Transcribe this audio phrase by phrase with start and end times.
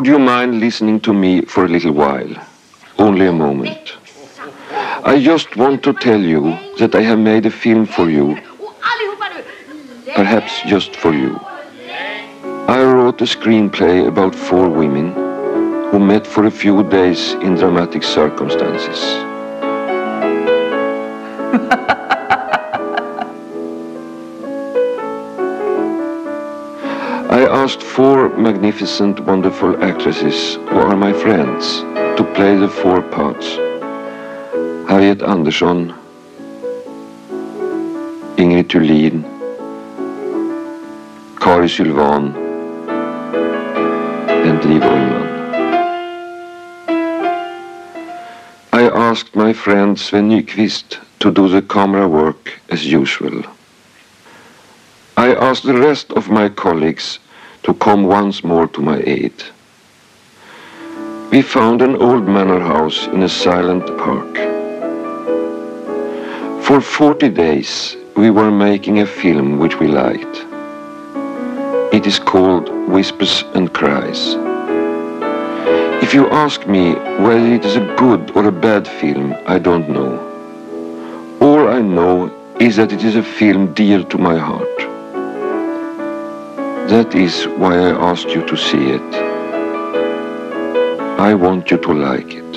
[0.00, 2.34] Would you mind listening to me for a little while?
[2.98, 3.98] Only a moment.
[5.04, 8.38] I just want to tell you that I have made a film for you.
[10.14, 11.38] Perhaps just for you.
[12.66, 15.12] I wrote a screenplay about four women
[15.90, 19.29] who met for a few days in dramatic circumstances.
[27.60, 31.80] Asked four magnificent, wonderful actresses who are my friends
[32.16, 33.48] to play the four parts.
[34.88, 35.92] Harriet Andersson,
[38.40, 39.18] Ingrid Thulin,
[41.38, 42.34] Kari Sylwan,
[44.48, 45.28] and Liv Ullmann.
[48.72, 53.42] I asked my friend Sven Nykvist to do the camera work as usual.
[55.18, 57.18] I asked the rest of my colleagues
[57.70, 59.32] to come once more to my aid.
[61.30, 64.32] We found an old manor house in a silent park.
[66.64, 70.36] For 40 days, we were making a film which we liked.
[71.94, 74.34] It is called Whispers and Cries.
[76.02, 79.88] If you ask me whether it is a good or a bad film, I don't
[79.88, 80.12] know.
[81.40, 82.16] All I know
[82.58, 84.99] is that it is a film dear to my heart.
[86.90, 89.14] That is why I asked you to see it.
[91.20, 92.56] I want you to like it.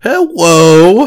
[0.00, 1.04] Hello.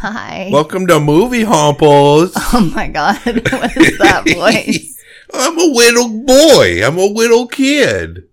[0.00, 0.48] Hi.
[0.52, 2.32] Welcome to Movie Humpers.
[2.34, 3.16] oh my god,
[3.52, 4.93] what is that voice?
[5.34, 6.84] I'm a little boy.
[6.84, 8.28] I'm a little kid.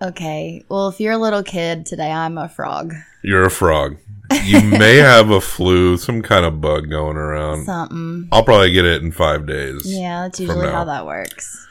[0.00, 2.94] Okay, well, if you're a little kid today, I'm a frog.
[3.22, 3.96] You're a frog.
[4.44, 7.64] You may have a flu, some kind of bug going around.
[7.64, 8.28] Something.
[8.30, 9.82] I'll probably get it in five days.
[9.84, 11.66] Yeah, that's usually how that works.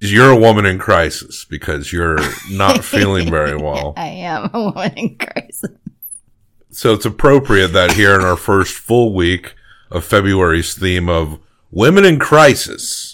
[0.00, 2.18] You're a woman in crisis because you're
[2.50, 3.94] not feeling very well.
[3.96, 5.70] I am a woman in crisis.
[6.70, 9.54] So it's appropriate that here in our first full week
[9.90, 11.38] of February's theme of
[11.70, 13.13] women in crisis,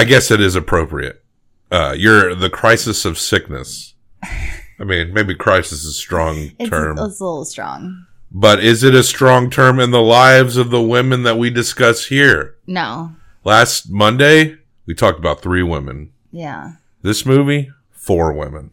[0.00, 1.22] I guess it is appropriate.
[1.70, 3.92] Uh, you're the crisis of sickness.
[4.24, 8.06] I mean, maybe crisis is a strong It's, term, it's a little strong.
[8.32, 12.06] but is it a strong term in the lives of the women that we discuss
[12.06, 12.56] here?
[12.66, 13.14] No.
[13.44, 14.56] Last Monday,
[14.86, 16.12] we talked about three women.
[16.32, 16.72] Yeah.
[17.02, 18.70] This movie, four women.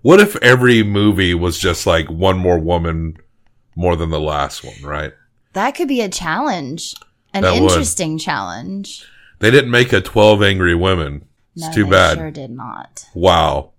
[0.00, 3.18] What if every movie was just like one more woman
[3.76, 5.12] more than the last one, right?
[5.52, 6.94] That could be a challenge.
[7.34, 7.70] An That would.
[7.70, 9.04] interesting challenge.
[9.42, 11.24] They didn't make a 12 Angry Women.
[11.56, 12.16] It's No, too they bad.
[12.16, 13.06] sure did not.
[13.12, 13.72] Wow.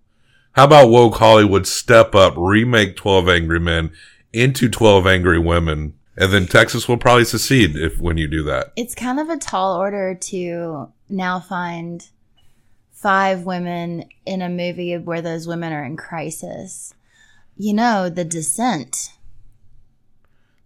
[0.51, 3.93] How about woke Hollywood step up, remake 12 Angry Men
[4.33, 8.73] into 12 Angry Women, and then Texas will probably secede if when you do that.
[8.75, 12.05] It's kind of a tall order to now find
[12.91, 16.93] five women in a movie where those women are in crisis.
[17.55, 19.13] You know, The Descent.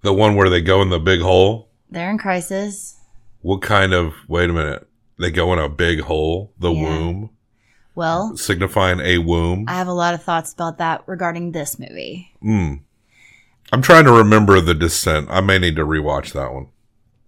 [0.01, 1.69] The one where they go in the big hole.
[1.87, 2.95] They're in crisis.
[3.41, 4.86] What kind of, wait a minute.
[5.19, 6.83] They go in a big hole, the Yeah.
[6.83, 7.29] womb,
[7.95, 9.65] Well, signifying a womb.
[9.67, 12.31] I have a lot of thoughts about that regarding this movie.
[12.43, 12.81] Mm.
[13.71, 15.27] I'm trying to remember the descent.
[15.31, 16.67] I may need to rewatch that one.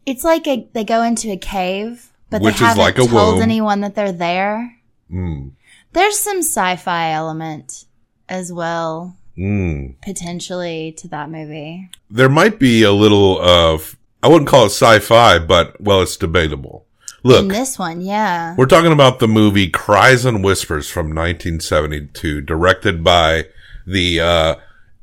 [0.06, 3.08] It's like a, they go into a cave, but Which is they haven't like a
[3.08, 3.42] told womb.
[3.42, 4.76] anyone that they're there.
[5.12, 5.52] Mm.
[5.94, 7.86] There's some sci-fi element
[8.30, 9.96] as well, Mm.
[10.04, 11.90] potentially, to that movie.
[12.12, 16.86] There might be a little of, I wouldn't call it sci-fi, but well, it's debatable.
[17.24, 18.56] In Look, this one, yeah.
[18.58, 23.46] we're talking about the movie Cries and Whispers from 1972, directed by
[23.86, 24.56] the uh,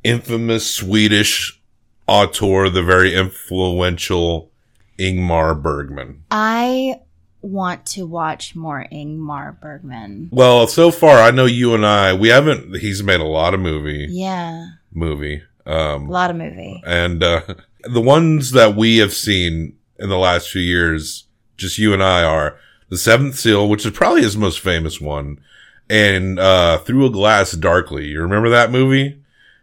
[0.03, 1.60] infamous Swedish
[2.09, 4.50] auteur, the very influential
[4.99, 6.23] Ingmar Bergman.
[6.31, 7.00] I
[7.43, 10.31] want to watch more Ingmar Bergman.
[10.32, 13.61] Well, so far, I know you and I, we haven't, he's made a lot of
[13.61, 15.43] movie, Yeah, movie.
[15.67, 16.81] Um a lot of movie.
[16.87, 17.43] and uh,
[17.82, 21.25] the ones that we have seen in the last few years,
[21.56, 22.58] just you and I, are
[22.88, 25.41] The Seventh Seal, which is probably his most famous one,
[25.88, 28.06] and uh, Through a Glass Darkly.
[28.06, 29.23] You remember that movie?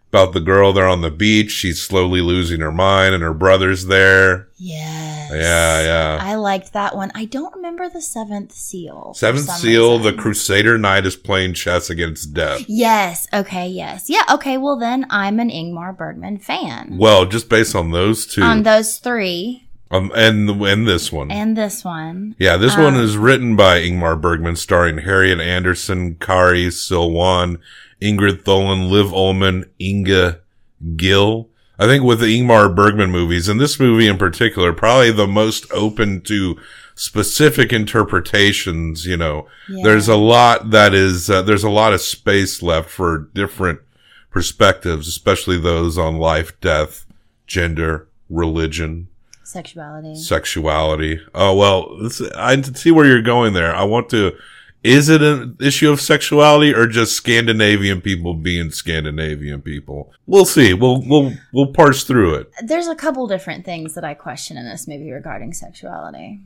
[0.09, 1.49] About the girl there on the beach.
[1.49, 4.47] She's slowly losing her mind, and her brother's there.
[4.57, 5.31] Yes.
[5.33, 6.19] Yeah, yeah.
[6.21, 7.11] I liked that one.
[7.15, 9.15] I don't remember the Seventh Seal.
[9.15, 10.13] Seventh Seal, the.
[10.13, 12.63] Crusader Knight is playing chess against death.
[12.67, 13.27] Yes.
[13.33, 13.67] Okay.
[13.67, 14.07] Yes.
[14.07, 14.21] Yeah.
[14.31, 14.57] Okay.
[14.57, 16.97] Well, then I'm an Ingmar Bergman fan.
[16.99, 19.62] Well, just based on those two, On those three
[19.93, 22.35] um, and and this one, and this one.
[22.39, 27.59] Yeah, this one Um, is written by Ingmar Bergman, starring Harriet Andersson, Kari Sylwan,
[28.01, 30.39] Ingrid Thulin, Liv Ullmann, Inga
[30.95, 31.49] Gill.
[31.79, 35.65] I think with the Ingmar Bergman movies, and this movie in particular, probably the most
[35.71, 36.57] open to
[36.95, 39.05] specific interpretations.
[39.05, 39.83] You know, Yeah.
[39.83, 43.79] there's a lot that is, uh, there's a lot of space left for different
[44.31, 47.05] perspectives, especially those on life, death,
[47.47, 49.07] gender, religion,
[49.43, 50.15] sexuality.
[50.15, 51.19] sexuality.
[51.33, 53.75] Oh, well, this, I see where you're going there.
[53.75, 54.33] I want to,
[54.83, 60.11] is it an issue of sexuality or just Scandinavian people being Scandinavian people?
[60.25, 60.73] We'll see.
[60.73, 62.51] We'll, we'll, we'll parse through it.
[62.61, 66.41] There's a couple different things that I question in this movie regarding sexuality.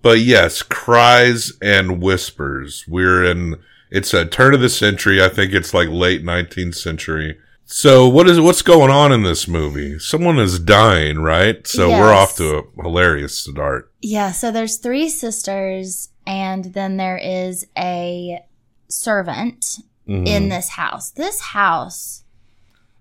[0.00, 2.84] But yes, cries and whispers.
[2.88, 3.56] We're in,
[3.90, 5.22] it's a turn of the century.
[5.22, 7.38] I think it's like late 19th century.
[7.64, 9.98] So what is, what's going on in this movie?
[9.98, 11.66] Someone is dying, right?
[11.66, 13.90] So we're off to a hilarious start.
[14.02, 18.40] Yeah, so there's three sisters, and then there is a
[18.88, 19.78] servant
[20.08, 20.26] Mhm.
[20.26, 21.10] in this house.
[21.10, 22.24] This house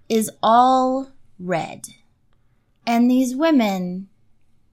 [0.08, 1.10] is all
[1.40, 1.88] red,
[2.86, 4.08] and these women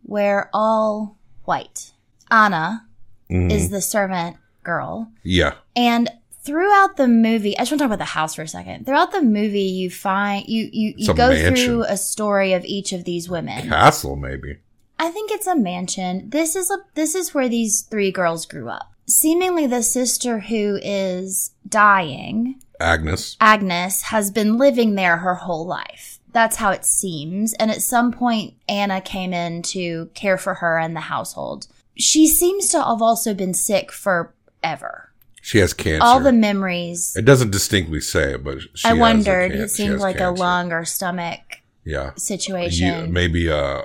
[0.04, 1.92] wear all white.
[2.30, 2.86] Anna
[3.30, 3.50] Mhm.
[3.50, 5.54] is the servant girl, yeah.
[5.74, 6.10] and
[6.48, 8.86] throughout the movie, I just want to talk about the house for a second.
[8.86, 11.54] Throughout the movie, you find you you, you go mansion.
[11.54, 13.68] through a story of each of these women.
[13.68, 14.56] Castle, maybe.
[14.98, 16.30] I think it's a mansion.
[16.30, 18.90] This is a this is where these three girls grew up.
[19.06, 23.36] Seemingly the sister who is dying, Agnes.
[23.42, 26.18] Agnes, has been living there her whole life.
[26.32, 27.52] That's how it seems.
[27.54, 31.66] And at some point Anna came in to care for her and the household.
[31.94, 35.07] She seems to have also been sick forever.
[35.48, 36.04] She has cancer.
[36.04, 39.52] All the memories it doesn't distinctly say it, but she I wondered.
[39.52, 40.34] can- It seemed like cancer.
[40.34, 41.40] a lung or stomach
[41.84, 43.06] yeah, situation.
[43.06, 43.82] U- maybe a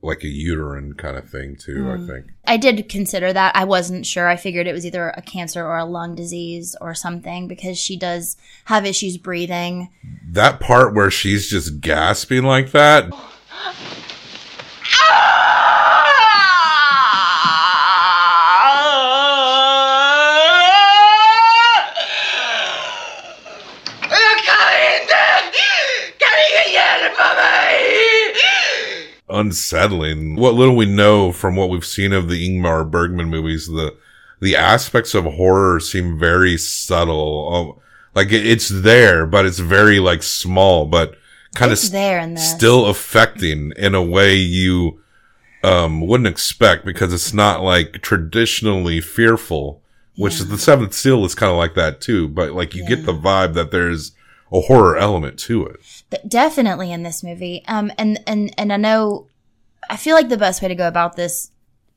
[0.00, 1.82] like a uterine kind of thing too.
[1.82, 2.04] Hmm.
[2.04, 2.26] I think.
[2.46, 3.56] I did consider that.
[3.56, 4.28] I wasn't sure.
[4.28, 7.96] I figured it was either a cancer or a lung disease or something because she
[7.96, 9.88] does have issues breathing.
[10.24, 13.10] That part where she's just gasping like that.
[29.42, 30.36] unsettling.
[30.36, 33.96] What little we know from what we've seen of the Ingmar Bergman movies, the
[34.40, 37.54] the aspects of horror seem very subtle.
[37.54, 37.80] Um,
[38.14, 41.16] like it, it's there, but it's very like small, but
[41.54, 45.00] kind of It's there in still affecting in a way you
[45.62, 49.80] um wouldn't expect because it's not like traditionally fearful.
[50.14, 53.06] Which is the seventh seal is kind of like that too, but like you get
[53.06, 54.12] the vibe that there's
[54.52, 55.80] a horror element to it.
[56.28, 57.64] Definitely in this movie.
[57.66, 59.26] Um, and and and I know,
[59.92, 61.50] I feel like the best way to go about this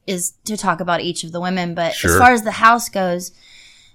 [0.06, 1.74] is to talk about each of the women.
[1.74, 3.31] But as far as the house goes,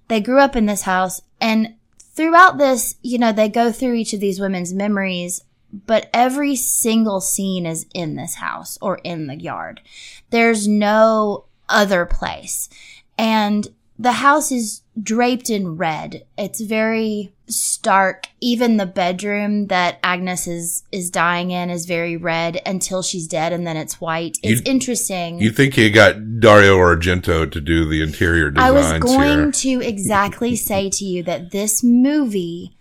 [0.08, 4.14] they grew up in this house, and throughout this, you know, they go through each
[4.14, 5.44] of these women's memories.
[5.70, 9.82] But every single scene is in this house or in the yard.
[10.30, 12.70] There's no other place,
[13.18, 13.68] and
[13.98, 16.24] the house is draped in red.
[16.38, 18.26] It's very stark.
[18.40, 23.52] Even the bedroom that Agnes is is dying in is very red until she's dead,
[23.52, 24.38] and then it's white.
[24.42, 25.40] It's You- interesting.
[25.40, 28.68] You think you got Dario Argento to do the interior designs?
[28.68, 29.80] I was going here?
[29.80, 32.72] to exactly say to you that this movie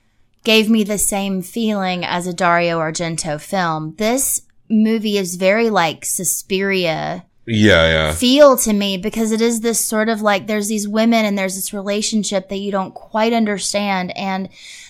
[0.43, 3.95] gave me the same feeling as a Dario Argento film.
[3.97, 8.13] This movie is very like Suspiria Yeah, yeah.
[8.13, 11.55] feel to me because it is this sort of like there's these women and there's
[11.55, 14.49] this relationship that you don't quite understand and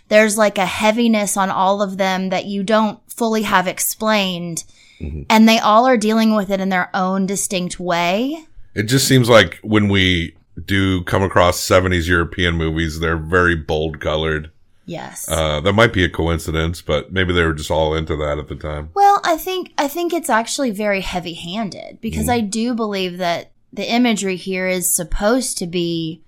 [0.10, 4.66] there's like a heaviness on all of them that you don't fully have explained
[5.00, 5.22] mm-hmm.
[5.30, 8.46] and they all are dealing with it in their own distinct way.
[8.76, 10.36] It just seems like when we
[10.66, 14.52] do come across 70s European movies, they're very bold colored.
[14.90, 15.30] Yes.
[15.30, 18.48] Uh, that might be a coincidence, but maybe they were just all into that at
[18.48, 18.90] the time.
[18.96, 23.90] Well, I think I think it's actually very heavy-handed because I do believe that the
[23.90, 26.24] imagery here is supposed to be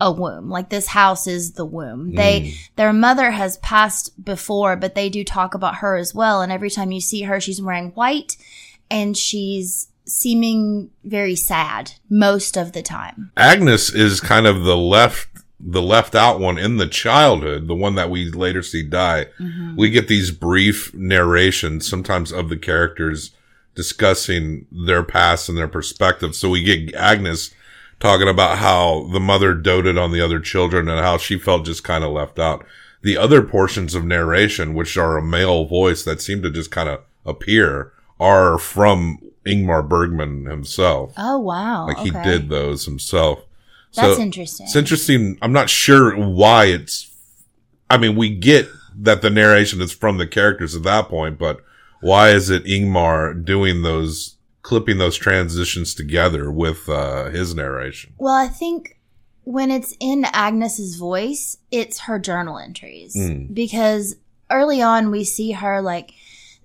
[0.00, 0.50] a womb.
[0.50, 2.14] Like this house is the womb.
[2.14, 6.52] They their mother has passed before, but they do talk about her as well and
[6.52, 8.36] every time you see her she's wearing white
[8.90, 13.32] and she's seeming very sad most of the time.
[13.36, 15.28] Agnes is kind of the left,
[15.66, 19.26] the left out one in the childhood, the one that we later see die.
[19.40, 19.76] Mm-hmm.
[19.76, 23.30] We get these brief narrations, sometimes of the characters
[23.74, 26.36] discussing their past and their perspective.
[26.36, 27.50] So we get Agnes
[27.98, 31.82] talking about how the mother doted on the other children and how she felt just
[31.82, 32.64] kind of left out.
[33.00, 36.90] The other portions of narration, which are a male voice that seem to just kind
[36.90, 41.12] of appear, are from Ingmar Bergman himself.
[41.16, 41.86] Oh wow.
[41.86, 43.44] Like he did those himself.
[43.94, 44.66] That's so interesting.
[44.66, 45.38] it's interesting.
[45.42, 47.10] I'm not sure why it's
[47.90, 51.60] I mean, we get that the narration is from the characters at that point, but
[52.00, 58.14] why is it Ingmar doing those, clipping those transitions together with, uh, his narration?
[58.18, 58.98] Well, I think
[59.44, 63.52] when it's in Agnes's voice, it's her journal entries Mm.
[63.54, 64.16] because
[64.50, 66.12] early on we see her like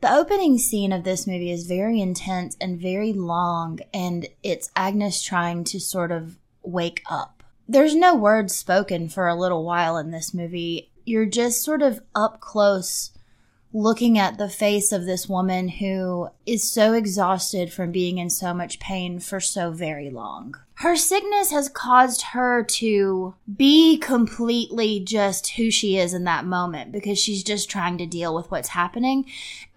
[0.02, 5.22] the opening scene of this movie is very intense and very long and it's Agnes
[5.22, 7.44] trying to sort of wake up.
[7.68, 10.92] There's no words spoken for a little while in this movie.
[11.06, 13.12] You're just sort of up close
[13.72, 18.54] looking at the face of this woman who is so exhausted from being in so
[18.54, 20.56] much pain for so very long.
[20.76, 26.92] Her sickness has caused her to be completely just who she is in that moment
[26.92, 29.26] because she's just trying to deal with what's happening.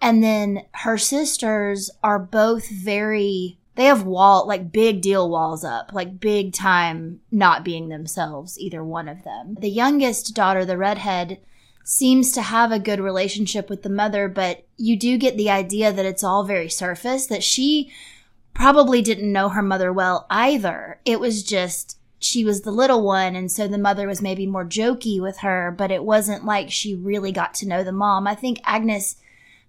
[0.01, 5.91] And then her sisters are both very they have wall like big deal walls up,
[5.93, 9.55] like big time not being themselves, either one of them.
[9.59, 11.39] The youngest daughter, the redhead,
[11.83, 15.91] seems to have a good relationship with the mother, but you do get the idea
[15.91, 17.91] that it's all very surface, that she
[18.53, 20.99] probably didn't know her mother well either.
[21.05, 24.65] It was just she was the little one, and so the mother was maybe more
[24.65, 28.27] jokey with her, but it wasn't like she really got to know the mom.
[28.27, 29.17] I think Agnes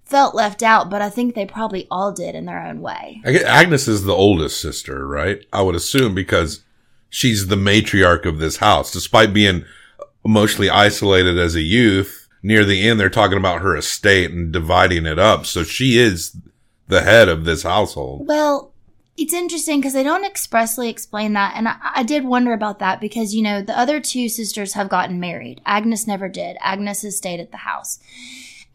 [0.05, 3.23] felt left out, but I think they probably all did in their own way.
[3.25, 5.45] Agnes is the oldest sister, right?
[5.53, 6.63] I would assume because
[7.09, 9.65] she's the matriarch of this house, despite being
[10.25, 12.29] emotionally isolated as a youth.
[12.43, 15.47] Near the end, they're talking about her estate and dividing it up.
[15.47, 16.37] So she is
[16.89, 18.27] the head of this household.
[18.29, 18.73] Well,
[19.17, 21.55] it's interesting because they don't expressly explain that.
[21.57, 24.91] And I, I did wonder about that because, you know, the other two sisters have
[24.91, 25.63] gotten married.
[25.65, 26.59] Agnes never did.
[26.61, 27.99] Agnes has stayed at the house.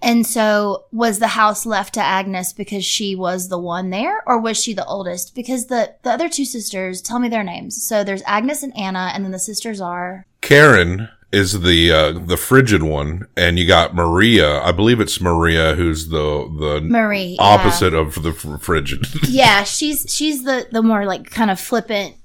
[0.01, 4.39] And so was the house left to Agnes because she was the one there or
[4.39, 5.35] was she the oldest?
[5.35, 7.83] Because the, the other two sisters, tell me their names.
[7.83, 12.37] So there's Agnes and Anna and then the sisters are Karen is the uh, the
[12.37, 14.61] frigid one, and you got Maria.
[14.61, 17.35] I believe it's Maria who's the the Marie.
[17.37, 17.43] yeah.
[17.43, 19.05] opposite of the fr- frigid.
[19.29, 22.15] Yeah, she's, she's the, the more like kind of flippant,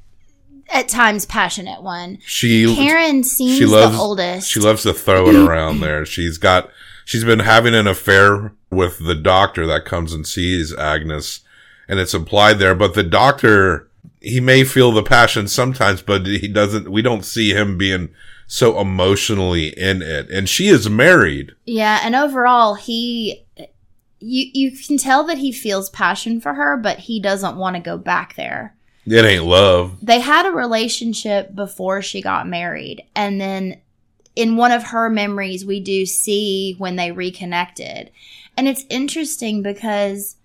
[0.71, 2.19] at times passionate one.
[2.25, 4.51] she Karen seems she loves the oldest.
[4.51, 6.07] She loves to throw it around there.
[6.07, 6.71] She's got
[7.05, 11.41] she's been having an affair with the doctor that comes and sees Agnes,
[11.89, 12.75] and it's implied there.
[12.75, 13.89] But the doctor,
[14.21, 16.91] he may feel the passion sometimes, but he doesn't.
[16.91, 18.11] We don't see him being
[18.47, 20.31] so emotionally in it.
[20.31, 21.53] And she is married.
[21.65, 23.45] Yeah, and overall, he
[24.21, 27.83] you you can tell that he feels passion for her, but he doesn't want to
[27.83, 28.75] go back there.
[29.07, 29.99] It ain't love.
[30.01, 33.81] They had a relationship before she got married, and then
[34.37, 38.11] in one of her memories, we do see when they reconnected,
[38.57, 40.37] and it's interesting because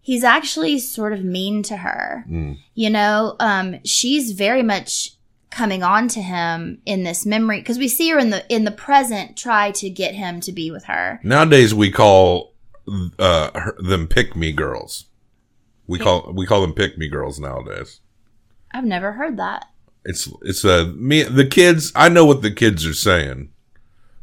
[0.00, 2.24] he's actually sort of mean to her.
[2.28, 2.58] Mm.
[2.74, 5.16] You know, um, she's very much
[5.50, 8.70] coming on to him in this memory because we see her in the in the
[8.70, 11.18] present try to get him to be with her.
[11.22, 12.52] Nowadays, we call
[13.18, 15.06] uh her, them pick me girls.
[15.86, 18.00] We call we call them pick me girls nowadays.
[18.72, 19.66] I've never heard that.
[20.08, 21.92] It's it's uh me the kids.
[21.96, 23.50] I know what the kids are saying,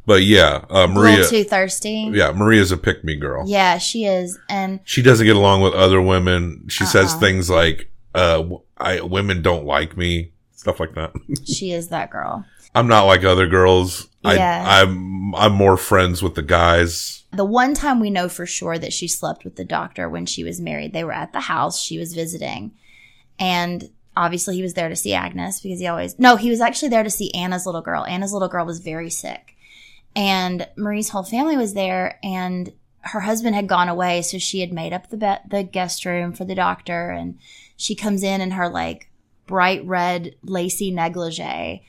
[0.06, 1.28] but yeah, uh, Maria.
[1.28, 2.10] too thirsty.
[2.10, 3.44] Yeah, Maria's a pick me girl.
[3.46, 6.64] Yeah, she is, and She doesn't get along with other women.
[6.68, 7.20] She says Uh-uh.
[7.20, 8.44] things like, "Uh,
[8.78, 11.12] I women don't like me," stuff like that.
[11.44, 12.46] she is that girl.
[12.74, 14.08] I'm not like other girls.
[14.24, 14.64] Yeah.
[14.66, 17.24] I, I'm I'm more friends with the guys.
[17.32, 20.44] The one time we know for sure that she slept with the doctor when she
[20.44, 21.78] was married, they were at the house.
[21.78, 22.72] She was visiting,
[23.38, 26.88] and obviously he was there to see Agnes because he always no, he was actually
[26.88, 28.04] there to see Anna's little girl.
[28.04, 29.56] Anna's little girl was very sick,
[30.14, 34.72] and Marie's whole family was there, and her husband had gone away, so she had
[34.72, 37.38] made up the be- the guest room for the doctor, and
[37.76, 39.10] she comes in in her like
[39.46, 41.82] bright red lacy negligee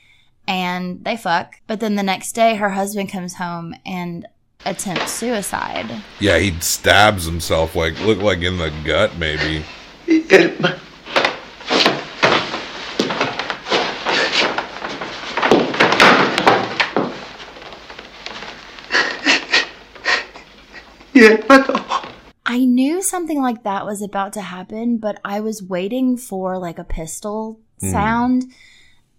[0.47, 1.55] and they fuck.
[1.67, 4.27] But then the next day, her husband comes home and
[4.65, 6.03] attempts suicide.
[6.19, 9.63] Yeah, he stabs himself like look like in the gut maybe.
[21.15, 21.37] No.
[22.45, 26.77] I knew something like that was about to happen, but I was waiting for like
[26.77, 27.89] a pistol hmm.
[27.89, 28.45] sound.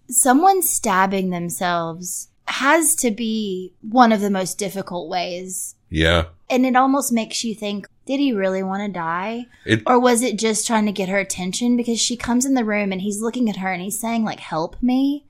[0.08, 5.74] Someone stabbing themselves has to be one of the most difficult ways.
[5.90, 6.26] Yeah.
[6.48, 9.46] And it almost makes you think, did he really want to die?
[9.64, 11.76] It Or was it just trying to get her attention?
[11.76, 14.38] Because she comes in the room and he's looking at her and he's saying, like,
[14.38, 15.25] help me.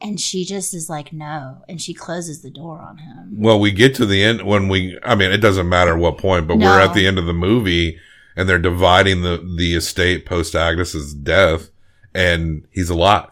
[0.00, 1.64] And she just is like, no.
[1.68, 3.40] And she closes the door on him.
[3.40, 6.46] well, we get to the end when we I mean, it doesn't matter what point,
[6.46, 7.98] but we're at the end of the movie
[8.36, 11.70] and they're dividing the the estate post Agnes's death
[12.14, 13.30] and he's alive.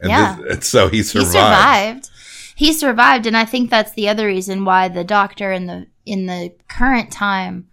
[0.00, 0.36] And Yeah.
[0.36, 1.32] this- and so he He survived.
[2.06, 2.10] survived.
[2.56, 6.26] he survived and i think that's the other reason why the doctor in the in
[6.26, 7.66] the current time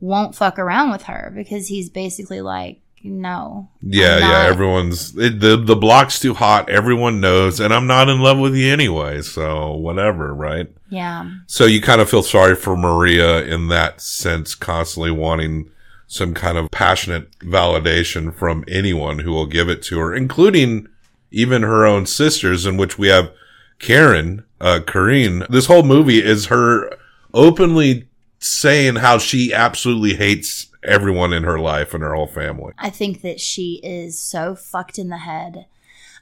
[0.00, 4.44] won't fuck around with her because he's basically like no Yeah, yeah.
[4.44, 6.68] Everyone's it, the the block's too hot.
[6.68, 9.22] Everyone knows, and I'm not in love with you anyway.
[9.22, 10.68] So whatever, right?
[10.88, 15.70] yeah So you kind of feel sorry for Maria in that sense, constantly wanting
[16.06, 20.86] some kind of passionate validation from anyone who will give it to her, including
[21.30, 23.32] even her own sisters, in which we have
[23.78, 25.46] Karen, uh, Karine.
[25.48, 26.98] This whole movie is her
[27.32, 28.08] openly
[28.42, 32.72] saying how she absolutely hates everyone in her life and her whole family.
[32.78, 35.66] I think that she is so fucked in the head.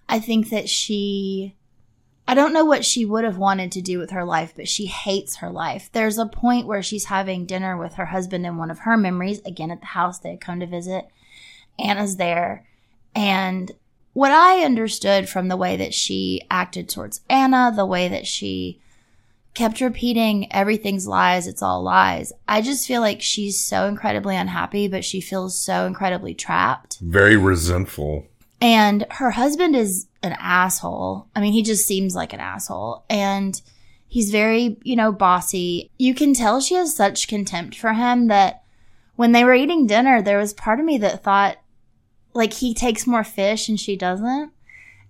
[0.08, 1.56] I think that she
[2.28, 4.86] I don't know what she would have wanted to do with her life, but she
[4.86, 5.90] hates her life.
[5.92, 9.40] There's a point where she's having dinner with her husband in one of her memories,
[9.44, 11.08] again at the house they had come to visit.
[11.76, 12.68] Anna's there.
[13.16, 13.72] And
[14.12, 18.80] what I understood from the way that she acted towards Anna, the way that she
[19.54, 22.32] kept repeating everything's lies, it's all lies.
[22.46, 26.98] I just feel like she's so incredibly unhappy, but she feels so incredibly trapped.
[27.00, 28.26] Very resentful.
[28.60, 31.28] And her husband is an asshole.
[31.34, 33.04] I mean, he just seems like an asshole.
[33.08, 33.60] And
[34.06, 35.90] he's very, you know, bossy.
[35.98, 38.62] You can tell she has such contempt for him that
[39.16, 41.56] when they were eating dinner, there was part of me that thought,
[42.34, 44.52] like, he takes more fish and she doesn't.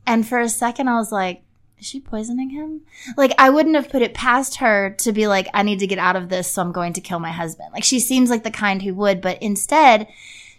[0.07, 1.43] And for a second, I was like,
[1.81, 2.83] is she poisoning him?
[3.17, 5.99] Like, I wouldn't have put it past her to be like, I need to get
[5.99, 7.71] out of this, so I'm going to kill my husband.
[7.73, 10.07] Like, she seems like the kind who would, but instead,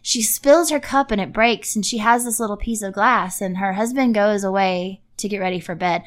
[0.01, 3.39] she spills her cup and it breaks, and she has this little piece of glass,
[3.39, 6.03] and her husband goes away to get ready for bed.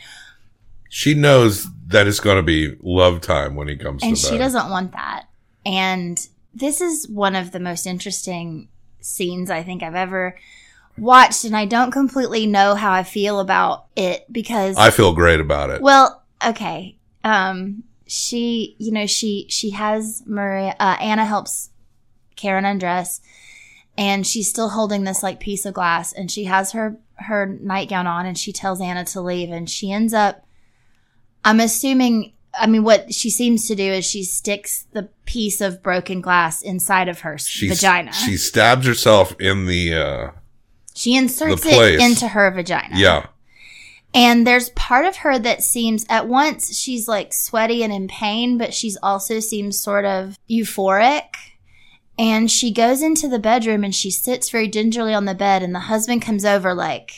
[0.88, 4.30] She knows that it's going to be love time when he comes And to bed.
[4.32, 5.26] she doesn't want that.
[5.64, 6.18] And
[6.52, 8.68] this is one of the most interesting
[9.00, 10.36] scenes I think I've ever
[10.98, 15.40] watched, and I don't completely know how I feel about it because I feel great
[15.40, 15.82] about it.
[15.82, 16.96] Well, okay.
[17.22, 20.76] Um, she, you know, she she has Maria.
[20.78, 21.70] Uh, Anna helps
[22.36, 23.20] Karen undress,
[23.96, 28.06] and she's still holding this like piece of glass, and she has her her nightgown
[28.06, 30.44] on, and she tells Anna to leave, and she ends up.
[31.44, 32.32] I'm assuming.
[32.56, 36.62] I mean, what she seems to do is she sticks the piece of broken glass
[36.62, 38.12] inside of her vagina.
[38.12, 40.30] She stabs herself in the, uh,
[40.94, 42.96] she inserts it into her vagina.
[42.96, 43.26] yeah.
[44.16, 48.56] And there's part of her that seems at once she's like sweaty and in pain,
[48.56, 51.34] but she's also seems sort of euphoric.
[52.16, 55.74] And she goes into the bedroom and she sits very gingerly on the bed and
[55.74, 57.10] the husband comes over like,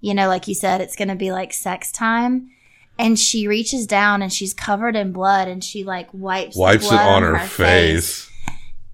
[0.00, 2.52] you know, like you said, it's going to be like sex time.
[2.96, 6.90] And she reaches down and she's covered in blood and she like wipes Wipes it
[6.90, 8.30] blood on her, face.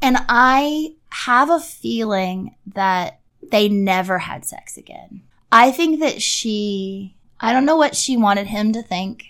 [0.01, 5.23] And I have a feeling that they never had sex again.
[5.53, 9.25] I think that she, I don't know what she wanted him to think.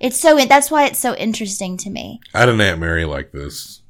[0.00, 2.20] It's so, that's why it's so interesting to me.
[2.32, 3.82] I had an Aunt Mary like this.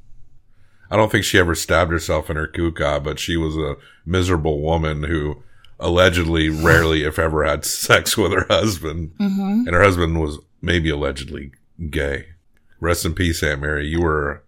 [0.90, 3.76] I don't think she ever stabbed herself in her kuka, but she was a
[4.06, 5.42] miserable woman who
[5.78, 9.12] allegedly rarely, if ever, had sex with her husband.
[9.18, 11.52] hmm And her husband was maybe allegedly
[11.90, 12.26] gay.
[12.80, 13.86] Rest in peace, Aunt Mary.
[13.86, 14.42] You were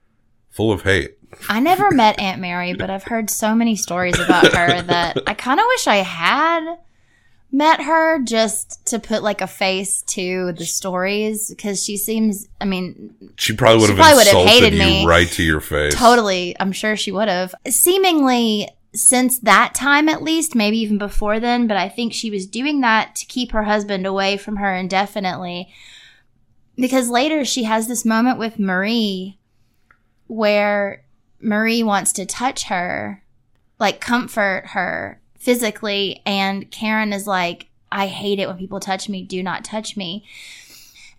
[0.48, 1.18] full of hate.
[1.48, 5.34] I never met Aunt Mary, but I've heard so many stories about her that I
[5.34, 6.76] kind of wish I had
[7.52, 12.64] met her just to put like a face to the stories because she seems, I
[12.64, 15.06] mean, She probably would have probably would have insulted hated you me.
[15.06, 15.94] right to your face.
[15.94, 16.54] Totally.
[16.60, 17.54] I'm sure she would have.
[17.68, 22.46] Seemingly since that time at least, maybe even before then, but I think she was
[22.46, 25.68] doing that to keep her husband away from her indefinitely.
[26.76, 29.38] Because later she has this moment with Marie
[30.26, 31.02] where
[31.40, 33.22] Marie wants to touch her,
[33.78, 39.22] like comfort her physically, and Karen is like, I hate it when people touch me.
[39.22, 40.24] Do not touch me.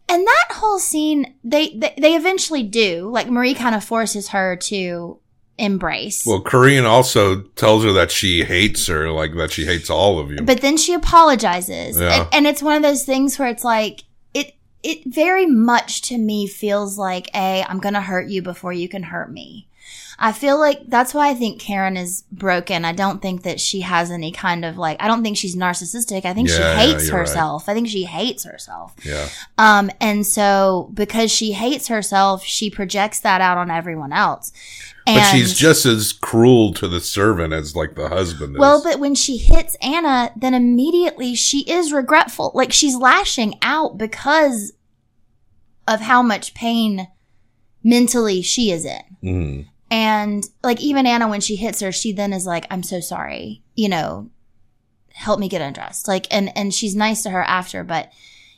[0.08, 3.10] And that whole scene, they, they, they eventually do.
[3.10, 5.20] Like Marie kind of forces her to
[5.58, 6.26] embrace.
[6.26, 10.32] Well, Korean also tells her that she hates her, like that she hates all of
[10.32, 10.42] you.
[10.42, 12.00] but then she apologizes.
[12.00, 12.22] Yeah.
[12.24, 14.04] And, and it's one of those things where it's like,
[14.84, 18.88] it, very much to me feels like a, I'm going to hurt you before you
[18.90, 19.68] can hurt me.
[20.24, 22.86] I feel like that's why I think Karen is broken.
[22.86, 26.26] I don't think that she has any kind of like, I don't think she's narcissistic.
[26.26, 27.18] I think Yeah, she hates right.
[27.20, 27.68] herself.
[27.68, 28.94] I think she hates herself.
[29.04, 29.28] yeah.
[29.58, 34.54] Um, and so because she hates herself, she projects that out on everyone else.
[35.08, 38.60] And But she's just as cruel to the servant as like the husband is.
[38.60, 42.52] well, but when she hits Anna, then immediately she is regretful.
[42.54, 44.74] Like she's lashing out because
[45.88, 47.08] of how much pain
[47.84, 49.02] mentally she is in.
[49.24, 49.66] Mhm.
[49.90, 53.64] And like even Anna, when she hits her, she then is like, I'm so sorry,
[53.76, 54.30] you know,
[55.14, 56.08] help me get undressed.
[56.08, 58.12] Like, and, and she's nice to her after, but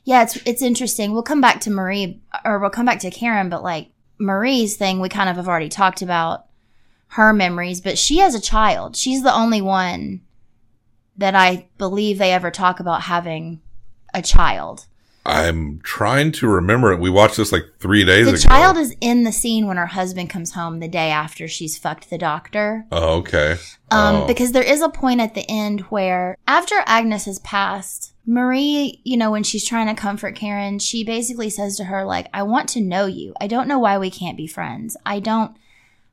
[0.06, 1.14] Yeah, it's it's interesting.
[1.14, 3.88] We'll come back to Marie or we'll come back to Karen, but like
[4.24, 6.46] Marie's thing, we kind of have already talked about
[7.10, 8.96] her memories, but she has a child.
[8.96, 10.22] She's the only one
[11.18, 13.62] that I believe they ever talk about having
[14.14, 14.88] a child.
[15.26, 17.00] I'm trying to remember it.
[17.00, 18.38] We watched this like three days The ago.
[18.38, 21.78] The child is in the scene when her husband comes home the day after she's
[21.78, 22.86] fucked the doctor.
[22.92, 23.58] oh, okay.
[23.92, 24.28] Um, Oh.
[24.28, 29.18] because there is a point at the end where after Agnes has passed, Marie, you
[29.18, 32.70] know, when she's trying to comfort Karen, she basically says to her, like, I want
[32.70, 33.34] to know you.
[33.42, 34.96] I don't know why we can't be friends.
[35.06, 35.56] I don't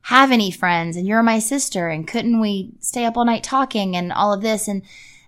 [0.03, 3.95] have any friends and you're my sister and couldn't we stay up all night talking
[3.95, 4.81] and all of this and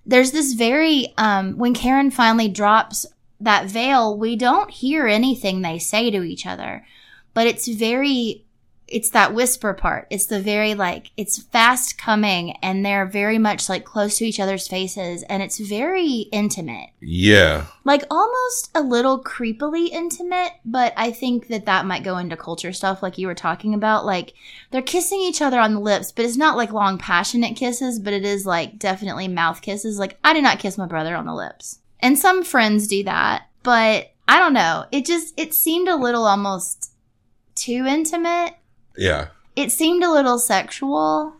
[0.04, 3.06] there's this very um when Karen finally drops
[3.44, 6.86] that veil, we don't hear anything they say to each other.
[7.34, 8.46] But it's very
[8.94, 10.06] it's that whisper part.
[10.12, 14.40] It's the very like it's fast coming and they're very much like close to each
[14.40, 16.92] other's faces and it's very intimate.
[17.02, 17.66] Yeah.
[17.84, 22.72] Like almost a little creepily intimate, but I think that that might go into culture
[22.72, 24.06] stuff like you were talking about.
[24.06, 24.36] Like
[24.70, 28.14] they're kissing each other on the lips, but it's not like long passionate kisses, but
[28.14, 29.98] it is like definitely mouth kisses.
[29.98, 31.80] Like I did not kiss my brother on the lips.
[32.00, 34.86] And some friends do that, but I don't know.
[34.92, 36.92] It just it seemed a little almost
[37.56, 38.54] too intimate
[38.98, 39.28] Yeah.
[39.56, 41.34] it seemed a little sexual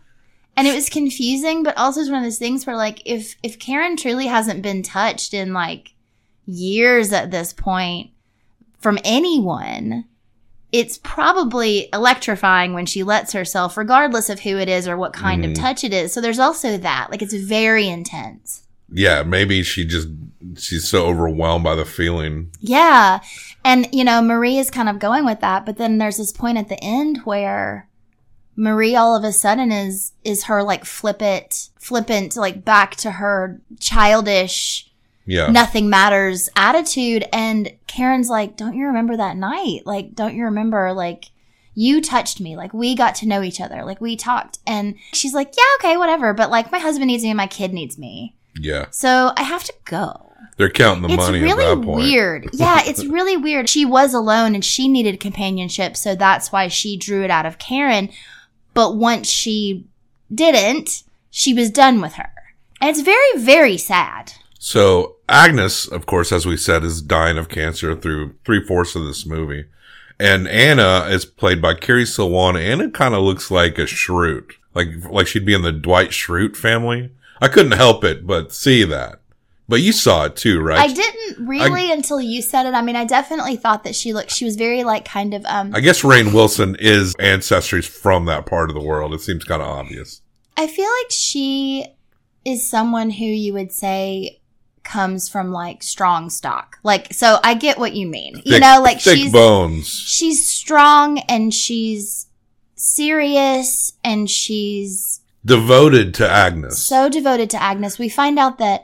[0.56, 3.58] and it was confusing but also it's one of those things where like if if
[3.60, 5.94] karen truly hasn't been touched in like
[6.46, 8.12] years at this point
[8.80, 10.06] from anyone
[10.72, 15.44] it's probably electrifying when she lets herself regardless of who it is or what kind
[15.44, 15.52] Mhm.
[15.52, 18.64] of touch it is so there's also that like it's very intense
[18.94, 19.24] Yeah.
[19.24, 20.08] Maybe she just,
[20.58, 22.52] she's so overwhelmed by the feeling.
[22.60, 23.20] Yeah.
[23.66, 26.58] And, you know, Marie is kind of going with that, but then there's this point
[26.58, 27.90] at the end where
[28.56, 33.62] Marie all of a sudden is, is her like flippant, flippant, like back to her
[33.80, 34.92] childish,
[35.26, 35.48] Yeah.
[35.48, 37.26] nothing matters attitude.
[37.34, 39.82] And Karen's like, don't you remember that night?
[39.86, 41.32] Like, don't you remember like,
[41.76, 42.56] you touched me.
[42.56, 43.84] Like we got to know each other.
[43.84, 46.34] Like we talked and she's like, yeah, okay, whatever.
[46.34, 48.36] But like my husband needs me and my kid needs me.
[48.56, 48.86] Yeah.
[48.92, 52.06] So I have to go They're counting the it's money really at that point.
[52.06, 52.50] weird.
[52.54, 53.70] Yeah, it's really weird.
[53.70, 57.58] She was alone and she needed companionship, so that's why she drew it out of
[57.58, 58.10] Karen.
[58.74, 59.86] But once she
[60.34, 62.32] didn't, she was done with her.
[62.82, 64.34] And it's very, very sad.
[64.60, 69.04] So Agnes, of course, as we said, is dying of cancer through three fourths of
[69.06, 69.66] this movie.
[70.20, 72.56] And Anna is played by Kari Sylwan.
[72.60, 74.54] Anna kind of looks like a Schrute.
[74.74, 77.12] Like, like she'd be in the Dwight Schrute family.
[77.44, 79.20] I couldn't help it but see that.
[79.68, 80.80] But you saw it too, right?
[80.80, 82.74] I didn't really until you said it.
[82.74, 85.76] I mean, I definitely thought that she looked, she was very like kind of, um,
[85.76, 89.14] I guess Rainn Wilson is ancestries from that part of the world.
[89.14, 90.22] It seems kind of obvious.
[90.56, 91.86] I feel like she
[92.46, 94.40] is someone who you would say
[94.84, 96.78] comes from like strong stock.
[96.84, 98.42] Like, so I get what you mean.
[98.46, 99.90] you know, like thick she's, bones.
[99.90, 102.28] she's strong and she's
[102.76, 106.80] serious and she's Devoted to Agnes.
[106.80, 108.00] so devoted to Agnes.
[108.00, 108.84] We find out that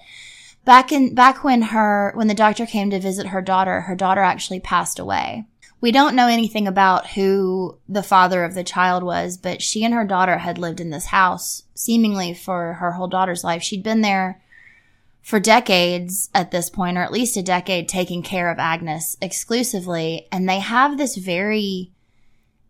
[0.66, 4.22] back in back when her when the doctor came to visit her daughter, her daughter
[4.22, 5.46] actually passed away.
[5.82, 9.94] We don't know anything about who the father of the child was, but she and
[9.94, 13.64] her daughter had lived in this house seemingly for her whole daughter's life.
[13.64, 14.42] She'd been there
[15.22, 20.28] for decades at this point, or at least a decade, taking care of Agnes exclusively.
[20.32, 21.92] And they have this very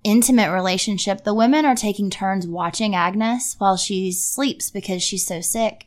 [0.04, 1.24] intimate relationship.
[1.24, 5.86] The women are taking turns watching Agnes while she sleeps because she's so sick.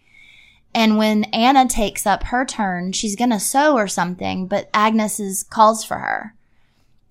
[0.74, 5.42] And when Anna takes up her turn, she's gonna sew or something, but Agnes is
[5.42, 6.34] calls for her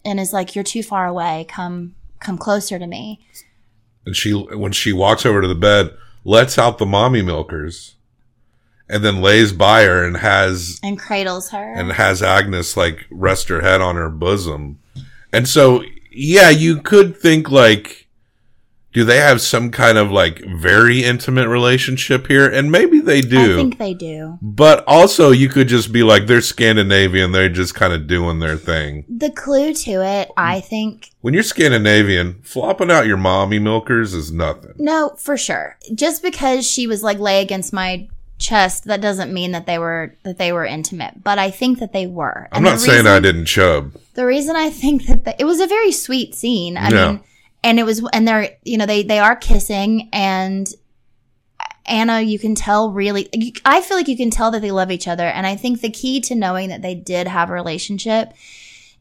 [0.04, 1.46] and is like, "You're too far away.
[1.48, 3.20] Come, come closer to me."
[4.04, 5.92] and she when she walks over to the bed,
[6.24, 7.94] lets out the mommy milkers,
[8.90, 11.74] and then lays by her and has And cradles her.
[11.76, 14.80] and has Agnes like rest her head on her bosom.
[15.32, 18.08] And so, yeah, you could think like,
[18.94, 22.46] do they have some kind of like very intimate relationship here?
[22.50, 23.54] And maybe they do.
[23.54, 24.38] I think they do.
[24.42, 27.32] but also you could just be like, they're Scandinavian.
[27.32, 29.06] They're just kind of doing their thing.
[29.08, 34.30] The clue to it, I think, When you're Scandinavian, flopping out your mommy milkers is
[34.32, 34.74] nothing.
[34.78, 35.78] no, for sure.
[35.96, 38.10] Just because she was like lay against my
[38.42, 41.24] chest, that doesn't mean that they were that they were intimate.
[41.24, 42.50] But I think that they were.
[42.52, 43.94] I'm And not saying I didn't chub.
[44.16, 46.76] the reason I think that it was a very sweet scene.
[46.78, 47.12] I Yeah.
[47.12, 47.22] mean,
[47.64, 50.68] and it was, and they're, you know, they, they are kissing and
[51.86, 54.92] Anna, you can tell really, you, I feel like you can tell that they love
[54.92, 55.26] each other.
[55.26, 58.34] And I think the key to knowing that they did have a relationship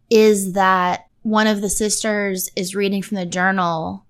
[0.09, 4.05] is that one of the sisters is reading from the journal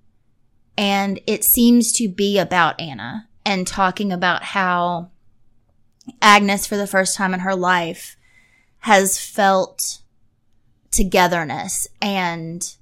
[0.78, 5.10] and it seems to be about Anna and talking about how
[6.22, 8.16] Agnes, for the first time in her life,
[8.80, 9.98] has felt
[10.90, 12.76] togetherness and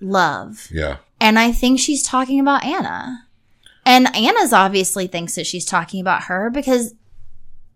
[0.00, 0.68] love.
[0.70, 0.98] Yeah.
[1.20, 3.26] And I think she's talking about Anna.
[3.86, 6.94] And Anna's obviously thinks that she's talking about her because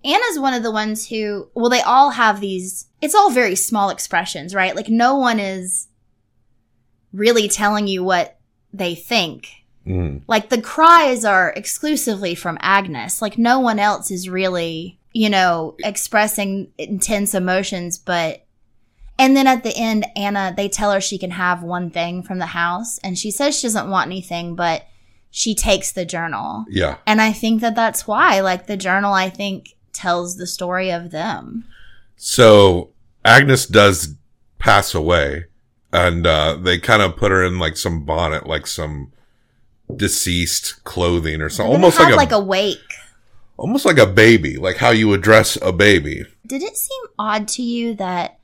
[0.05, 3.91] Anna's one of the ones who, well, they all have these, it's all very small
[3.91, 4.75] expressions, right?
[4.75, 5.89] Like no one is
[7.13, 8.39] really telling you what
[8.73, 9.58] they think.
[9.89, 10.23] Mm.
[10.27, 13.23] Like the cries are exclusively from Agnes.
[13.23, 18.45] Like no one else is really, you know, expressing intense emotions, but
[19.19, 22.39] and then at the end, Anna, they tell her she can have one thing from
[22.39, 24.87] the house and she says she doesn't want anything, but
[25.31, 26.65] she takes the journal.
[26.69, 26.99] Yeah.
[27.07, 31.11] And I think that that's why, like the journal, I think tells the story of
[31.11, 31.65] them.
[32.17, 32.91] So
[33.25, 34.15] Agnes does
[34.59, 35.47] pass away
[35.93, 39.13] and uh, they kind of put her in like some bonnet, like some
[39.95, 41.73] deceased clothing or something.
[41.73, 42.79] Almost like a, like a wake.
[43.57, 46.25] almost like a baby, like how you would dress a baby.
[46.47, 48.39] Did it seem odd to you that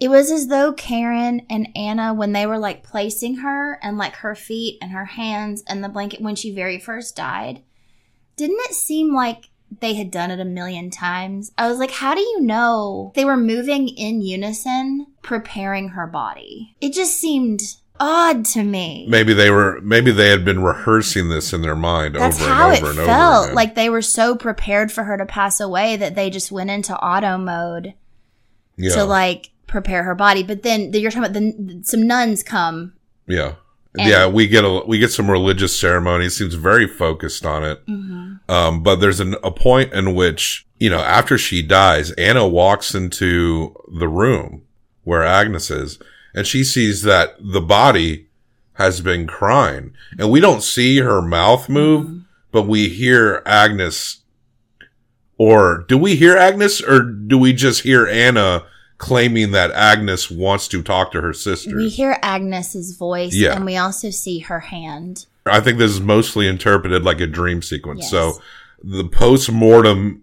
[0.00, 4.16] it was as though Karen and Anna, when they were like placing her and like
[4.16, 7.62] her feet and her hands and the blanket when she very first died,
[8.36, 11.52] didn't it seem like they had done it a million times?
[11.58, 16.74] I was like, how do you know they were moving in unison, preparing her body?
[16.80, 17.60] It just seemed
[18.00, 19.06] odd to me.
[19.08, 22.68] Maybe they were, maybe they had been rehearsing this in their mind That's over how
[22.70, 23.06] and it over and over.
[23.06, 23.44] felt.
[23.44, 23.54] again.
[23.54, 26.96] Like they were so prepared for her to pass away that they just went into
[26.96, 27.94] auto mode.
[28.76, 30.42] yeah, to like prepare her body.
[30.42, 32.94] But then you're talking about the, some nuns come.
[33.28, 33.54] yeah,
[33.98, 34.26] and- yeah.
[34.26, 36.26] We get a we get some religious ceremony.
[36.26, 37.82] It seems very focused on it.
[38.48, 42.94] Um, but there's an, a point in which you know after she dies, Anna walks
[42.94, 44.62] into the room
[45.04, 45.98] where Agnes is,
[46.34, 48.28] and she sees that the body
[48.74, 52.18] has been crying, and we don't see her mouth move, mm-hmm.
[52.50, 54.18] but we hear Agnes.
[55.36, 58.66] Or do we hear Agnes, or do we just hear Anna
[58.98, 61.74] claiming that Agnes wants to talk to her sister?
[61.74, 63.54] We hear Agnes's voice, Yeah.
[63.54, 65.26] and we also see her hand.
[65.46, 68.02] I think this is mostly interpreted like a dream sequence.
[68.02, 68.10] Yes.
[68.10, 68.42] So
[68.82, 70.22] the post-mortem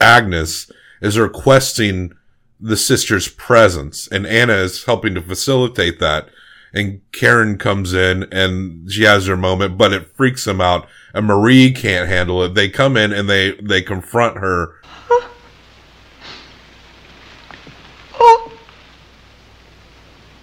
[0.00, 2.12] Agnes is requesting
[2.62, 6.28] the sister's presence and Anna is helping to facilitate that.
[6.72, 11.26] And Karen comes in and she has her moment, but it freaks them out and
[11.26, 12.54] Marie can't handle it.
[12.54, 14.76] They come in and they, they confront her.
[15.00, 15.30] Oh.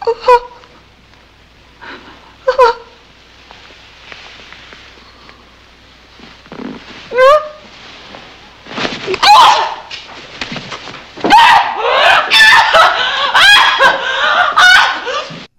[0.06, 0.50] Oh.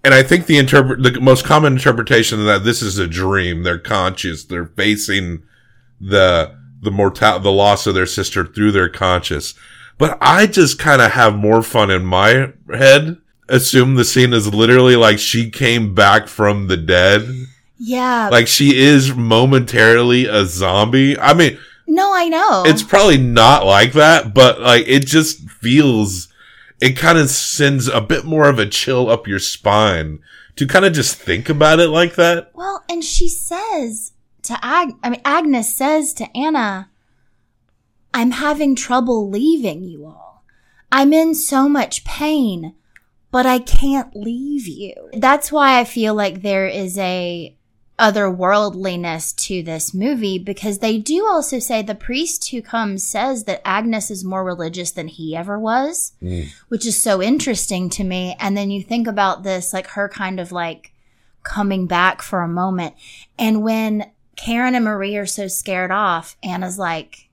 [0.03, 3.63] And I think the interpret, the most common interpretation of that this is a dream.
[3.63, 4.45] They're conscious.
[4.45, 5.43] They're facing
[5.99, 9.55] the, the mortal, the loss of their sister through their conscious.
[9.97, 13.17] But I just kind of have more fun in my head.
[13.49, 17.27] Assume the scene is literally like she came back from the dead.
[17.77, 18.29] Yeah.
[18.31, 21.19] Like she is momentarily a zombie.
[21.19, 22.63] I mean, no, I know.
[22.65, 26.29] it's probably not like that, but like it just feels,
[26.81, 30.19] it kind of sends a bit more of a chill up your spine
[30.55, 32.51] to kind of just think about it like that.
[32.53, 34.13] well, and she says
[34.43, 36.89] to Ag, I mean, Agnes says to Anna,
[38.13, 40.43] I'm having trouble leaving you all.
[40.91, 42.75] I'm in so much pain,
[43.31, 44.93] but I can't leave you.
[45.13, 47.55] That's why I feel like there is a
[48.01, 53.61] otherworldliness to this movie because they do also say the priest who comes says that
[53.63, 56.41] Agnes is more religious than he ever was, hmm.
[56.67, 58.35] which is so interesting to me.
[58.39, 60.93] And then you think about this, like her kind of like
[61.43, 62.95] coming back for a moment.
[63.37, 67.29] And when Karen and Marie are so scared off, Anna's like,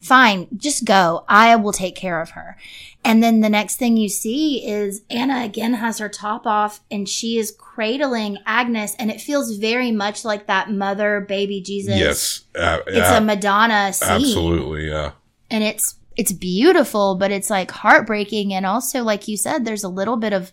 [0.00, 1.24] fine, just go.
[1.28, 2.56] I will take care of her.
[3.08, 7.08] And then the next thing you see is Anna again has her top off and
[7.08, 8.94] she is cradling Agnes.
[8.98, 11.98] And it feels very much like that mother baby Jesus.
[11.98, 12.42] Yes.
[12.54, 14.08] Uh, It's yeah, a Madonna scene.
[14.10, 14.88] absolutely.
[14.88, 15.12] Yeah.
[15.50, 18.52] And it's, it's beautiful, but it's like heartbreaking.
[18.52, 20.52] And also, like you said, there's a little bit of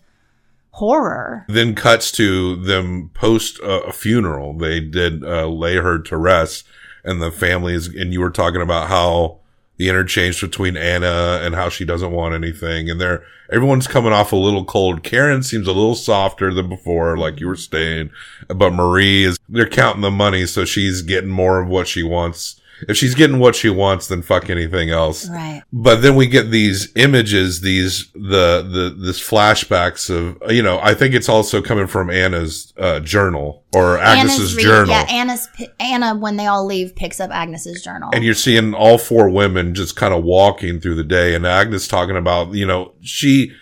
[0.70, 1.44] horror.
[1.48, 4.56] Then cuts to them post uh, a funeral.
[4.56, 6.64] They did uh, lay her to rest,
[7.04, 7.88] and the families.
[7.88, 9.40] And you were talking about how
[9.76, 14.32] the interchange between Anna and how she doesn't want anything, and they're everyone's coming off
[14.32, 15.02] a little cold.
[15.02, 18.10] Karen seems a little softer than before, like you were saying,
[18.48, 22.60] but Marie is they're counting the money, so she's getting more of what she wants.
[22.88, 25.28] If she's getting what she wants, then fuck anything else.
[25.30, 25.62] Right.
[25.72, 30.78] But then we get these images, these the the this flashbacks of you know.
[30.82, 34.90] I think it's also coming from Anna's uh, journal or Agnes's reading- journal.
[34.90, 35.48] Yeah, Anna's
[35.80, 38.10] Anna when they all leave picks up Agnes's journal.
[38.12, 41.88] and you're seeing all four women just kind of walking through the day and agnes
[41.88, 43.52] talking about you know she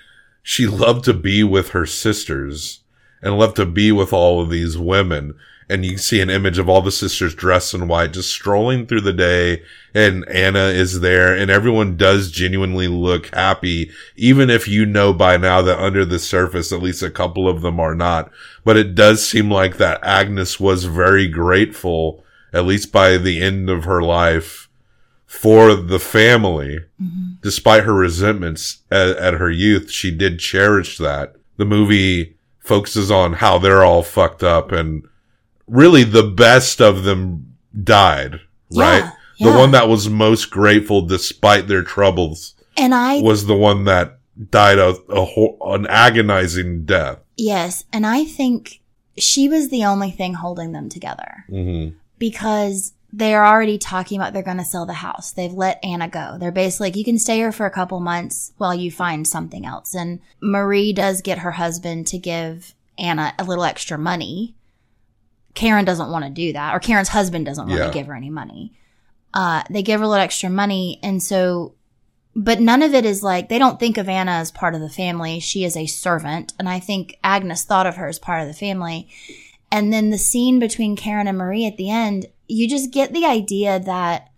[0.42, 2.81] she loved to be with her sisters
[3.22, 5.35] and loved to be with all of these women
[5.68, 9.00] and you see an image of all the sisters dressed in white just strolling through
[9.00, 9.62] the day
[9.94, 15.37] and anna is there and everyone does genuinely look happy even if you know by
[15.37, 18.31] now that under the surface at least a couple of them are not.
[18.64, 23.68] But it does seem like that agnes was very grateful at least by the end
[23.68, 24.68] of her life
[25.27, 26.79] for the family.
[27.03, 27.33] Mm-hmm.
[27.42, 31.37] Despite her resentments at, at her youth she did cherish that.
[31.57, 35.07] The movie focuses on how they're all fucked up and
[35.66, 38.40] really the best of them died
[38.72, 43.57] right Yeah, the one that was most grateful despite their troubles and I was the
[43.57, 44.18] one that
[44.50, 48.81] died a, a ho- an agonizing death yes, and I think
[49.16, 51.96] she was the only thing holding them together mm-hmm.
[52.18, 55.31] because they're already talking about they're going to sell the house.
[55.31, 56.37] They've let Anna go.
[56.38, 59.64] They're basically like, you can stay here for a couple months while you find something
[59.64, 59.94] else.
[59.94, 64.57] And Marie does get her husband to give Anna a little extra money.
[65.54, 67.86] Karen doesn't want to do that, or Karen's husband doesn't want Yeah.
[67.86, 68.72] to give her any money.
[69.32, 70.98] Uh, they give her a little extra money.
[71.02, 71.74] And so,
[72.36, 74.88] but none of it is like, they don't think of Anna as part of the
[74.88, 75.40] family.
[75.40, 76.52] She is a servant.
[76.58, 79.08] And I think Agnes thought of her as part of the family.
[79.72, 83.24] And then the scene between Karen and Marie at the end, you just get the
[83.26, 84.30] idea that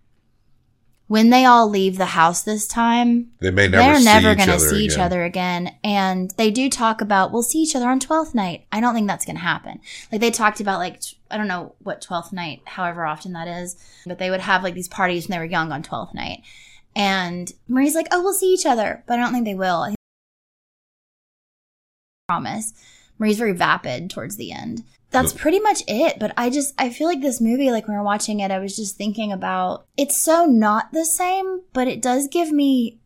[1.08, 4.48] when they all leave the house this time, they may never they're see never going
[4.48, 5.76] to see each other again.
[5.84, 8.66] And they do talk about, we'll see each other on 12th night.
[8.72, 9.80] I don't think that's going to happen.
[10.10, 13.76] Like they talked about like, I don't know what 12th night, however often that is,
[14.04, 16.42] but they would have like these parties when they were young on 12th night.
[16.96, 19.04] And Marie's like, oh, we'll see each other.
[19.06, 19.82] But I don't think they will.
[19.82, 19.94] I
[22.26, 22.72] promise.
[23.18, 24.82] Marie's very vapid towards the end.
[25.10, 26.18] That's pretty much it.
[26.18, 28.58] But I just, I feel like this movie, like when we were watching it, I
[28.58, 32.98] was just thinking about it's so not the same, but it does give me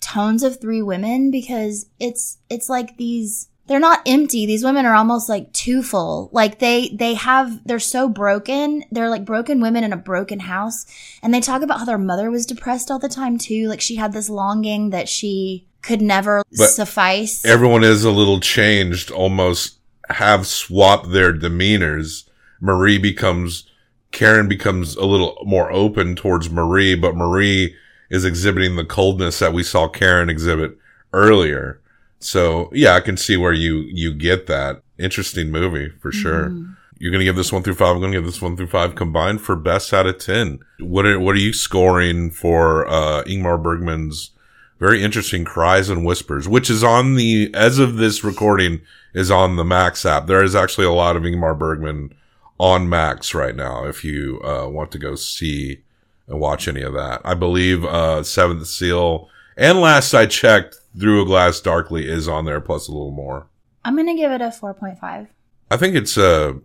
[0.00, 4.46] tones of three women because it's, it's like these, they're not empty.
[4.46, 6.28] These women are almost like too full.
[6.32, 8.84] Like they, they have, they're so broken.
[8.92, 10.86] They're like broken women in a broken house.
[11.22, 13.66] And they talk about how their mother was depressed all the time too.
[13.68, 17.44] Like she had this longing that she could never But suffice.
[17.44, 19.75] everyone is a little changed, almost
[20.10, 22.28] have swapped their demeanors.
[22.60, 23.68] Marie becomes,
[24.12, 27.74] Karen becomes a little more open towards Marie, but Marie
[28.10, 30.76] is exhibiting the coldness that we saw Karen exhibit
[31.12, 31.80] earlier.
[32.18, 34.82] So yeah, I can see where you, you get that.
[34.98, 36.50] Interesting movie for sure.
[36.98, 37.94] You're going to give this one through five.
[37.94, 40.60] I'm going to give this one through five combined for best out of 10.
[40.80, 44.30] What are, what are you scoring for, uh, Ingmar Bergman's
[44.78, 48.80] very interesting cries and whispers, which is on the, as of this recording,
[49.14, 50.26] is on the Max app.
[50.26, 52.14] There is actually a lot of Ingmar Bergman
[52.58, 55.82] on Max right now if you, uh, want to go see
[56.26, 57.20] and watch any of that.
[57.24, 62.44] I believe, uh, Seventh Seal and last I checked, Through a Glass Darkly is on
[62.44, 63.48] there plus a little more.
[63.84, 65.28] I'm going to give it a 4.5.
[65.70, 66.60] I think it's a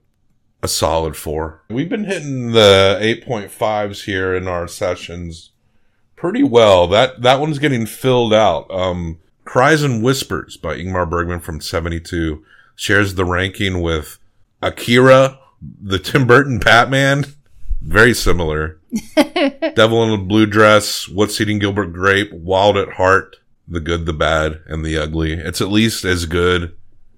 [0.64, 1.64] a solid four.
[1.70, 5.51] We've been hitting the eight point fives here in our sessions
[6.22, 6.88] pretty well.
[6.88, 8.70] That that one's getting filled out.
[8.70, 14.20] Um, Cries and Whispers by Ingmar Bergman from seventy two shares the ranking with
[14.62, 17.26] Akira, the Tim Burton Batman.
[17.82, 18.80] Very similar.
[19.76, 24.14] Devil in a Blue Dress, What's Eating Gilbert Grape, Wild at Heart, The Good, the
[24.14, 25.34] Bad, and the Ugly.
[25.34, 26.76] It's at least as good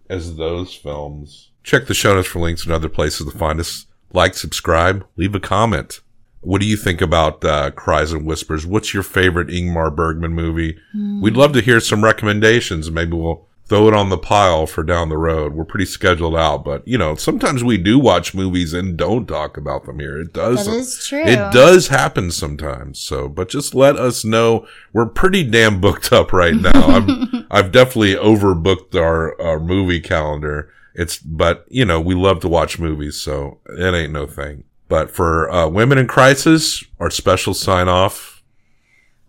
[0.10, 1.50] as those films.
[1.64, 3.88] Check the show notes for links and other places to find us.
[4.14, 6.00] Like, subscribe, leave a comment.
[6.44, 8.66] What do you think about uh, Cries and Whispers?
[8.66, 10.78] What's your favorite Ingmar Bergman movie?
[11.22, 12.92] We'd love to hear some recommendations.
[12.92, 15.54] Maybe we'll throw it on the pile for down the road.
[15.54, 19.56] We're pretty scheduled out, but you know, sometimes we do watch movies and don't talk
[19.58, 20.20] about them here.
[20.20, 20.66] It does.
[20.66, 21.24] That is true.
[21.24, 23.00] It does happen sometimes.
[23.00, 24.68] So, but just let us know.
[24.92, 26.72] We're pretty damn booked up right now.
[26.74, 30.72] I've, I've definitely overbooked our, our movie calendar.
[30.94, 34.66] It's, but you know, we love to watch movies, so it ain't no thing.
[34.94, 38.44] But for, uh, Women in Crisis, our special sign off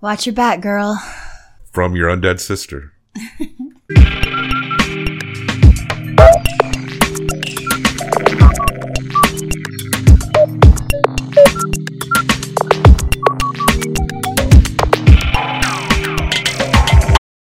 [0.03, 1.03] Watch your back, girl.
[1.73, 2.93] from your undead sister.